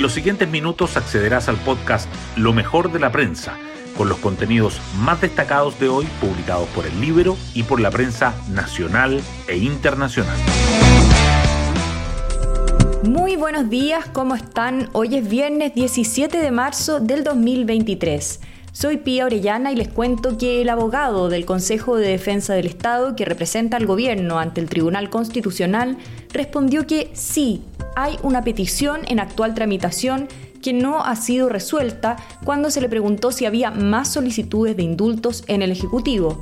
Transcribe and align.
En 0.00 0.04
los 0.04 0.14
siguientes 0.14 0.48
minutos 0.48 0.96
accederás 0.96 1.50
al 1.50 1.58
podcast 1.58 2.08
Lo 2.34 2.54
mejor 2.54 2.90
de 2.90 2.98
la 2.98 3.12
prensa, 3.12 3.58
con 3.98 4.08
los 4.08 4.16
contenidos 4.16 4.80
más 4.96 5.20
destacados 5.20 5.78
de 5.78 5.90
hoy 5.90 6.06
publicados 6.22 6.66
por 6.70 6.86
el 6.86 6.98
libro 7.02 7.36
y 7.52 7.64
por 7.64 7.80
la 7.80 7.90
prensa 7.90 8.34
nacional 8.48 9.20
e 9.46 9.58
internacional. 9.58 10.38
Muy 13.04 13.36
buenos 13.36 13.68
días, 13.68 14.06
¿cómo 14.10 14.34
están? 14.34 14.88
Hoy 14.94 15.16
es 15.16 15.28
viernes 15.28 15.74
17 15.74 16.38
de 16.38 16.50
marzo 16.50 16.98
del 16.98 17.22
2023. 17.22 18.40
Soy 18.72 18.96
Pía 18.96 19.26
Orellana 19.26 19.70
y 19.70 19.76
les 19.76 19.88
cuento 19.88 20.38
que 20.38 20.62
el 20.62 20.70
abogado 20.70 21.28
del 21.28 21.44
Consejo 21.44 21.96
de 21.96 22.08
Defensa 22.08 22.54
del 22.54 22.68
Estado 22.68 23.16
que 23.16 23.26
representa 23.26 23.76
al 23.76 23.84
gobierno 23.84 24.38
ante 24.38 24.62
el 24.62 24.70
Tribunal 24.70 25.10
Constitucional 25.10 25.98
respondió 26.32 26.86
que 26.86 27.10
sí, 27.12 27.64
hay 27.96 28.18
una 28.22 28.42
petición 28.42 29.00
en 29.08 29.20
actual 29.20 29.54
tramitación 29.54 30.28
que 30.62 30.72
no 30.72 31.04
ha 31.04 31.16
sido 31.16 31.48
resuelta 31.48 32.16
cuando 32.44 32.70
se 32.70 32.80
le 32.80 32.88
preguntó 32.88 33.32
si 33.32 33.46
había 33.46 33.70
más 33.70 34.12
solicitudes 34.12 34.76
de 34.76 34.82
indultos 34.82 35.44
en 35.46 35.62
el 35.62 35.72
Ejecutivo. 35.72 36.40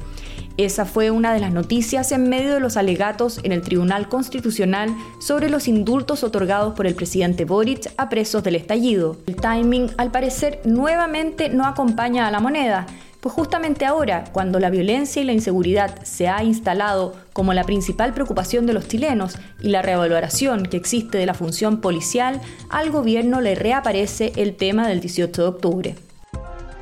Esa 0.56 0.84
fue 0.86 1.12
una 1.12 1.32
de 1.32 1.38
las 1.38 1.52
noticias 1.52 2.10
en 2.10 2.28
medio 2.28 2.52
de 2.52 2.58
los 2.58 2.76
alegatos 2.76 3.38
en 3.44 3.52
el 3.52 3.62
Tribunal 3.62 4.08
Constitucional 4.08 4.92
sobre 5.20 5.50
los 5.50 5.68
indultos 5.68 6.24
otorgados 6.24 6.74
por 6.74 6.88
el 6.88 6.96
presidente 6.96 7.44
Boric 7.44 7.92
a 7.96 8.08
presos 8.08 8.42
del 8.42 8.56
estallido. 8.56 9.16
El 9.28 9.36
timing, 9.36 9.88
al 9.98 10.10
parecer, 10.10 10.60
nuevamente 10.64 11.48
no 11.48 11.64
acompaña 11.64 12.26
a 12.26 12.32
la 12.32 12.40
moneda, 12.40 12.86
pues 13.20 13.34
justamente 13.34 13.84
ahora, 13.84 14.24
cuando 14.32 14.60
la 14.60 14.70
violencia 14.70 15.20
y 15.20 15.24
la 15.24 15.32
inseguridad 15.32 16.02
se 16.04 16.28
ha 16.28 16.44
instalado 16.44 17.16
como 17.32 17.52
la 17.52 17.64
principal 17.64 18.14
preocupación 18.14 18.64
de 18.66 18.72
los 18.72 18.86
chilenos 18.86 19.38
y 19.60 19.68
la 19.68 19.82
reevaluación 19.82 20.66
que 20.66 20.76
existe 20.76 21.18
de 21.18 21.26
la 21.26 21.34
función 21.34 21.80
policial, 21.80 22.40
al 22.70 22.90
gobierno 22.90 23.40
le 23.40 23.56
reaparece 23.56 24.32
el 24.36 24.54
tema 24.54 24.86
del 24.86 25.00
18 25.00 25.42
de 25.42 25.48
octubre. 25.48 25.94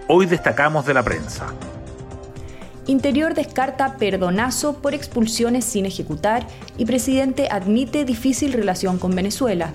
Hoy 0.08 0.26
destacamos 0.26 0.84
de 0.84 0.94
la 0.94 1.02
prensa. 1.02 1.46
Interior 2.86 3.34
descarta 3.34 3.96
perdonazo 3.96 4.74
por 4.74 4.94
expulsiones 4.94 5.64
sin 5.64 5.86
ejecutar 5.86 6.46
y 6.76 6.84
presidente 6.84 7.48
admite 7.50 8.04
difícil 8.04 8.52
relación 8.52 8.98
con 8.98 9.14
Venezuela. 9.14 9.72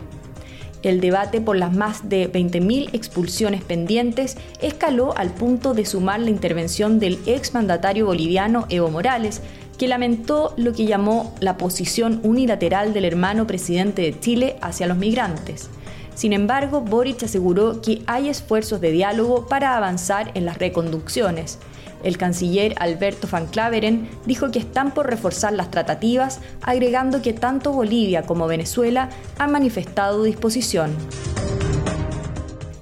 El 0.83 0.99
debate 0.99 1.41
por 1.41 1.57
las 1.57 1.73
más 1.73 2.09
de 2.09 2.31
20.000 2.31 2.89
expulsiones 2.93 3.63
pendientes 3.63 4.37
escaló 4.61 5.15
al 5.15 5.29
punto 5.29 5.73
de 5.73 5.85
sumar 5.85 6.19
la 6.19 6.31
intervención 6.31 6.99
del 6.99 7.19
exmandatario 7.25 8.07
boliviano 8.07 8.65
Evo 8.69 8.89
Morales, 8.89 9.41
que 9.77 9.87
lamentó 9.87 10.53
lo 10.57 10.73
que 10.73 10.85
llamó 10.85 11.35
la 11.39 11.57
posición 11.57 12.19
unilateral 12.23 12.93
del 12.93 13.05
hermano 13.05 13.47
presidente 13.47 14.01
de 14.01 14.19
Chile 14.19 14.55
hacia 14.61 14.87
los 14.87 14.97
migrantes. 14.97 15.69
Sin 16.15 16.33
embargo, 16.33 16.81
Boric 16.81 17.23
aseguró 17.23 17.81
que 17.81 18.03
hay 18.05 18.29
esfuerzos 18.29 18.81
de 18.81 18.91
diálogo 18.91 19.47
para 19.47 19.77
avanzar 19.77 20.31
en 20.35 20.45
las 20.45 20.57
reconducciones. 20.57 21.57
El 22.03 22.17
canciller 22.17 22.73
Alberto 22.79 23.27
Van 23.31 23.47
Claveren 23.47 24.09
dijo 24.25 24.51
que 24.51 24.59
están 24.59 24.91
por 24.93 25.07
reforzar 25.07 25.53
las 25.53 25.71
tratativas, 25.71 26.39
agregando 26.61 27.21
que 27.21 27.33
tanto 27.33 27.71
Bolivia 27.71 28.23
como 28.23 28.47
Venezuela 28.47 29.09
han 29.37 29.51
manifestado 29.51 30.23
disposición. 30.23 30.95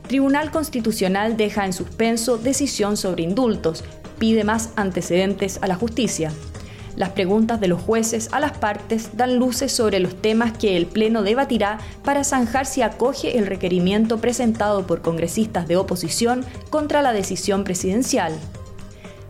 Tribunal 0.08 0.52
Constitucional 0.52 1.38
deja 1.38 1.66
en 1.66 1.74
suspenso 1.74 2.38
decisión 2.38 2.98
sobre 2.98 3.24
indultos, 3.24 3.84
pide 4.18 4.44
más 4.44 4.72
antecedentes 4.76 5.60
a 5.62 5.68
la 5.68 5.76
justicia. 5.76 6.32
Las 7.00 7.12
preguntas 7.12 7.62
de 7.62 7.70
los 7.70 7.82
jueces 7.82 8.28
a 8.34 8.42
las 8.42 8.58
partes 8.58 9.12
dan 9.16 9.38
luces 9.38 9.72
sobre 9.72 10.02
los 10.02 10.22
temas 10.22 10.58
que 10.58 10.76
el 10.76 10.86
Pleno 10.86 11.24
debatirá 11.24 11.80
para 12.04 12.26
zanjar 12.26 12.66
si 12.66 12.82
acoge 12.82 13.38
el 13.38 13.48
requerimiento 13.48 14.18
presentado 14.18 14.86
por 14.86 15.02
congresistas 15.02 15.66
de 15.66 15.78
oposición 15.78 16.44
contra 16.70 17.02
la 17.02 17.14
decisión 17.14 17.64
presidencial. 17.64 18.34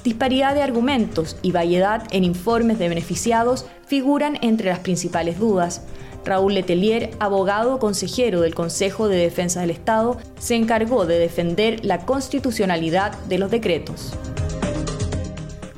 Disparidad 0.03 0.55
de 0.55 0.63
argumentos 0.63 1.37
y 1.43 1.51
variedad 1.51 2.07
en 2.09 2.23
informes 2.23 2.79
de 2.79 2.89
beneficiados 2.89 3.67
figuran 3.85 4.39
entre 4.41 4.69
las 4.69 4.79
principales 4.79 5.37
dudas. 5.37 5.83
Raúl 6.25 6.55
Letelier, 6.55 7.11
abogado 7.19 7.77
consejero 7.77 8.41
del 8.41 8.55
Consejo 8.55 9.07
de 9.07 9.17
Defensa 9.17 9.61
del 9.61 9.69
Estado, 9.69 10.17
se 10.39 10.55
encargó 10.55 11.05
de 11.05 11.19
defender 11.19 11.85
la 11.85 11.99
constitucionalidad 11.99 13.15
de 13.25 13.37
los 13.37 13.51
decretos. 13.51 14.15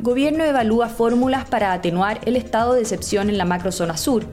Gobierno 0.01 0.43
evalúa 0.43 0.89
fórmulas 0.89 1.45
para 1.45 1.73
atenuar 1.73 2.21
el 2.25 2.35
estado 2.35 2.73
de 2.73 2.81
excepción 2.81 3.29
en 3.29 3.37
la 3.37 3.45
macrozona 3.45 3.97
sur. 3.97 4.25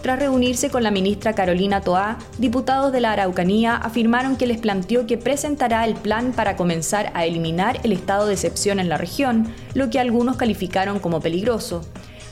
Tras 0.00 0.18
reunirse 0.18 0.70
con 0.70 0.82
la 0.82 0.90
ministra 0.90 1.34
Carolina 1.34 1.82
Toá, 1.82 2.16
diputados 2.38 2.92
de 2.92 3.00
la 3.02 3.12
Araucanía 3.12 3.76
afirmaron 3.76 4.36
que 4.36 4.46
les 4.46 4.56
planteó 4.56 5.06
que 5.06 5.18
presentará 5.18 5.84
el 5.84 5.96
plan 5.96 6.32
para 6.32 6.56
comenzar 6.56 7.12
a 7.12 7.26
eliminar 7.26 7.78
el 7.84 7.92
estado 7.92 8.26
de 8.26 8.32
excepción 8.32 8.80
en 8.80 8.88
la 8.88 8.96
región, 8.96 9.52
lo 9.74 9.90
que 9.90 10.00
algunos 10.00 10.38
calificaron 10.38 10.98
como 10.98 11.20
peligroso. 11.20 11.82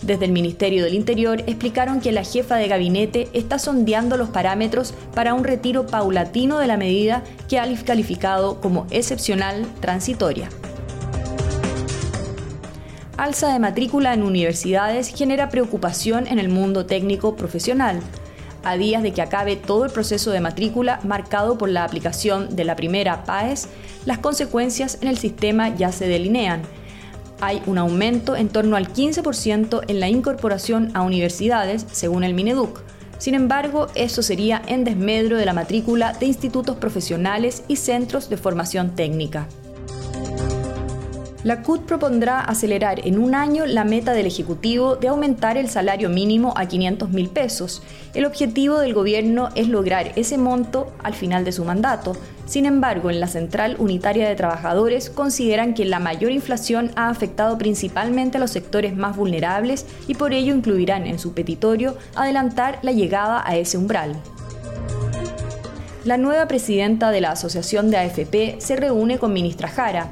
Desde 0.01 0.25
el 0.25 0.33
Ministerio 0.33 0.83
del 0.83 0.95
Interior 0.95 1.43
explicaron 1.47 2.01
que 2.01 2.13
la 2.13 2.25
jefa 2.25 2.57
de 2.57 2.69
gabinete 2.69 3.29
está 3.35 3.59
sondeando 3.59 4.17
los 4.17 4.31
parámetros 4.31 4.95
para 5.15 5.35
un 5.35 5.45
retiro 5.45 5.87
paulatino 5.87 6.59
de 6.59 6.67
la 6.67 6.79
medida 6.79 7.25
que 7.47 7.59
ha 7.59 7.69
calificado 7.85 8.59
como 8.63 8.87
excepcional 8.91 9.67
transitoria 9.81 10.49
alza 13.21 13.53
de 13.53 13.59
matrícula 13.59 14.15
en 14.15 14.23
universidades 14.23 15.15
genera 15.15 15.51
preocupación 15.51 16.27
en 16.27 16.39
el 16.39 16.49
mundo 16.49 16.87
técnico 16.87 17.37
profesional. 17.37 18.01
A 18.65 18.79
días 18.79 19.03
de 19.03 19.13
que 19.13 19.21
acabe 19.21 19.57
todo 19.57 19.85
el 19.85 19.91
proceso 19.91 20.31
de 20.31 20.41
matrícula 20.41 21.01
marcado 21.05 21.59
por 21.59 21.69
la 21.69 21.85
aplicación 21.85 22.57
de 22.57 22.65
la 22.65 22.77
primera 22.77 23.25
PAES, 23.25 23.69
las 24.07 24.19
consecuencias 24.19 24.99
en 25.03 25.09
el 25.09 25.19
sistema 25.19 25.69
ya 25.69 25.93
se 25.93 26.09
delinean. 26.09 26.63
Hay 27.43 27.63
un 27.67 27.77
aumento 27.77 28.37
en 28.37 28.49
torno 28.49 28.77
al 28.77 28.91
15% 28.91 29.83
en 29.87 30.01
la 30.01 30.09
incorporación 30.09 30.91
a 30.95 31.03
universidades, 31.03 31.87
según 31.93 32.25
el 32.25 32.33
Mineduc. 32.33 32.81
Sin 33.19 33.35
embargo, 33.35 33.89
eso 33.95 34.23
sería 34.23 34.63
en 34.67 34.85
desmedro 34.85 35.37
de 35.37 35.45
la 35.45 35.53
matrícula 35.53 36.15
de 36.15 36.25
institutos 36.25 36.77
profesionales 36.77 37.65
y 37.69 37.77
centros 37.77 38.31
de 38.31 38.39
formación 38.39 38.95
técnica. 38.95 39.47
La 41.43 41.63
CUT 41.63 41.87
propondrá 41.87 42.41
acelerar 42.41 43.07
en 43.07 43.19
un 43.19 43.35
año 43.35 43.65
la 43.65 43.85
meta 43.85 44.13
del 44.13 44.27
Ejecutivo 44.27 44.97
de 44.97 45.09
aumentar 45.09 45.57
el 45.57 45.71
salario 45.71 46.11
mínimo 46.11 46.53
a 46.55 46.67
500 46.67 47.09
mil 47.13 47.31
pesos. 47.31 47.83
El 48.13 48.27
objetivo 48.27 48.79
del 48.79 48.93
gobierno 48.93 49.49
es 49.55 49.67
lograr 49.67 50.13
ese 50.17 50.37
monto 50.37 50.93
al 51.03 51.15
final 51.15 51.47
de 51.47 51.53
su 51.53 51.65
mandato. 51.65 52.15
Sin 52.45 52.67
embargo, 52.67 53.09
en 53.09 53.21
la 53.21 53.27
Central 53.27 53.77
Unitaria 53.79 54.29
de 54.29 54.37
Trabajadores 54.37 55.09
consideran 55.09 55.73
que 55.73 55.87
la 55.87 55.99
mayor 55.99 56.31
inflación 56.31 56.91
ha 56.95 57.09
afectado 57.09 57.57
principalmente 57.57 58.37
a 58.37 58.41
los 58.41 58.51
sectores 58.51 58.95
más 58.95 59.17
vulnerables 59.17 59.87
y 60.07 60.17
por 60.17 60.35
ello 60.35 60.55
incluirán 60.55 61.07
en 61.07 61.19
su 61.19 61.33
petitorio 61.33 61.97
adelantar 62.17 62.81
la 62.83 62.93
llegada 62.93 63.43
a 63.47 63.57
ese 63.57 63.79
umbral. 63.79 64.15
La 66.05 66.19
nueva 66.19 66.49
presidenta 66.49 67.11
de 67.11 67.23
la 67.23 67.31
Asociación 67.31 67.91
de 67.91 67.97
AFP 67.97 68.57
se 68.59 68.77
reúne 68.77 69.19
con 69.19 69.33
ministra 69.33 69.69
Jara. 69.69 70.11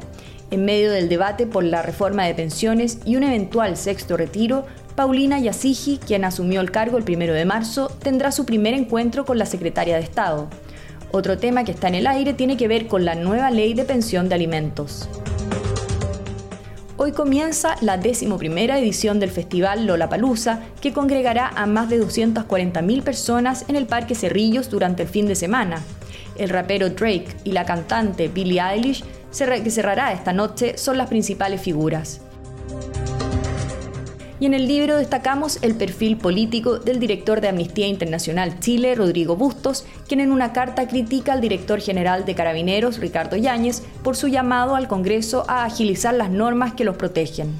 En 0.50 0.64
medio 0.64 0.91
del 0.91 1.10
debate 1.10 1.47
por 1.47 1.62
la 1.62 1.82
reforma 1.82 2.25
de 2.25 2.34
pensiones 2.34 3.00
y 3.04 3.16
un 3.16 3.22
eventual 3.22 3.76
sexto 3.76 4.16
retiro, 4.16 4.64
Paulina 4.94 5.38
Yasigi, 5.38 5.98
quien 5.98 6.25
asumió 6.25 6.62
el 6.62 6.70
cargo 6.70 6.97
el 6.97 7.04
primero 7.04 7.34
de 7.34 7.44
marzo, 7.44 7.88
tendrá 8.03 8.32
su 8.32 8.47
primer 8.47 8.72
encuentro 8.72 9.26
con 9.26 9.38
la 9.38 9.44
secretaria 9.44 9.97
de 9.97 10.03
Estado. 10.03 10.48
Otro 11.12 11.37
tema 11.37 11.64
que 11.64 11.72
está 11.72 11.88
en 11.88 11.97
el 11.97 12.06
aire 12.06 12.32
tiene 12.32 12.56
que 12.56 12.66
ver 12.66 12.87
con 12.87 13.04
la 13.04 13.14
nueva 13.14 13.50
ley 13.50 13.75
de 13.75 13.84
pensión 13.84 14.28
de 14.31 14.37
alimentos. 14.37 15.08
Hoy 16.97 17.12
comienza 17.12 17.76
la 17.81 17.97
decimoprimera 17.97 18.78
edición 18.78 19.20
del 19.20 19.31
festival 19.31 19.87
Lollapalooza, 19.87 20.60
que 20.81 20.92
congregará 20.92 21.48
a 21.54 21.66
más 21.66 21.91
de 21.91 22.03
240.000 22.03 23.03
personas 23.03 23.64
en 23.69 23.76
el 23.76 23.87
Parque 23.87 24.14
Cerrillos 24.14 24.69
durante 24.69 25.05
el 25.05 25.08
fin 25.08 25.28
de 25.28 25.37
semana. 25.37 25.82
El 26.37 26.49
rapero 26.49 26.90
Drake 26.90 27.28
y 27.44 27.52
la 27.52 27.64
cantante 27.64 28.28
Billie 28.28 28.61
Eilish 28.61 29.05
que 29.30 29.70
cerrará 29.70 30.12
esta 30.12 30.32
noche 30.32 30.78
son 30.78 30.98
las 30.98 31.08
principales 31.08 31.60
figuras. 31.60 32.20
Y 34.40 34.46
en 34.46 34.54
el 34.54 34.69
libro 34.69 34.96
destacamos 34.96 35.58
el 35.62 35.75
perfil 35.75 36.16
político 36.16 36.78
del 36.78 37.00
director 37.00 37.40
de 37.40 37.48
Amnistía 37.48 37.88
Internacional 37.88 38.60
Chile, 38.60 38.94
Rodrigo 38.94 39.34
Bustos, 39.34 39.84
quien 40.06 40.20
en 40.20 40.30
una 40.30 40.52
carta 40.52 40.86
critica 40.86 41.32
al 41.32 41.40
director 41.40 41.80
general 41.80 42.25
de 42.25 42.36
Carabineros, 42.36 42.98
Ricardo 42.98 43.36
Yáñez, 43.36 43.82
por 44.04 44.16
su 44.16 44.28
llamado 44.28 44.76
al 44.76 44.86
Congreso 44.86 45.44
a 45.48 45.64
agilizar 45.64 46.14
las 46.14 46.31
normas 46.31 46.74
que 46.74 46.84
los 46.84 46.96
protegen. 46.96 47.52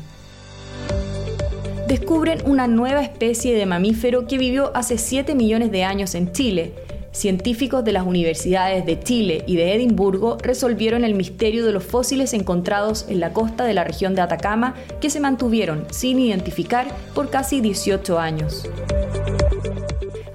Descubren 1.89 2.43
una 2.45 2.69
nueva 2.69 3.03
especie 3.03 3.57
de 3.57 3.67
mamífero 3.67 4.27
que 4.29 4.39
vivió 4.39 4.71
hace 4.77 4.99
7 4.99 5.35
millones 5.35 5.73
de 5.73 5.83
años 5.83 6.15
en 6.15 6.33
Chile 6.33 6.75
científicos 7.19 7.85
de 7.85 7.93
las 7.93 8.07
universidades 8.07 8.87
de 8.87 9.01
Chile 9.01 9.45
y 9.47 9.57
de 9.57 9.75
Edimburgo 9.75 10.39
resolvieron 10.41 11.05
el 11.05 11.15
misterio 11.15 11.67
de 11.67 11.73
los 11.73 11.85
fósiles 11.85 12.33
encontrados 12.33 13.07
en 13.09 13.21
la 13.21 13.33
costa 13.33 13.65
de 13.65 13.75
la 13.75 13.85
región 13.85 14.15
de 14.15 14.23
Atacama 14.23 14.75
que 15.01 15.11
se 15.11 15.21
mantuvieron 15.21 15.87
sin 15.91 16.19
identificar 16.21 16.87
por 17.15 17.31
casi 17.31 17.61
18 17.61 18.19
años. 18.19 18.69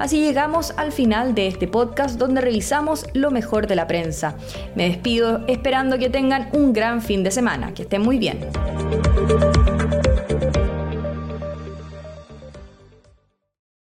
Así 0.04 0.20
llegamos 0.20 0.74
al 0.76 0.92
final 0.92 1.34
de 1.34 1.48
este 1.48 1.66
podcast 1.66 2.20
donde 2.20 2.42
revisamos 2.42 3.06
lo 3.14 3.32
mejor 3.32 3.68
de 3.68 3.76
la 3.76 3.88
prensa. 3.88 4.36
Me 4.76 4.90
despido 4.90 5.46
esperando 5.48 5.98
que 5.98 6.10
tengan 6.10 6.50
un 6.52 6.74
gran 6.74 7.02
fin 7.02 7.24
de 7.24 7.32
semana. 7.32 7.74
Que 7.74 7.84
estén 7.84 8.02
muy 8.02 8.18
bien. 8.18 8.40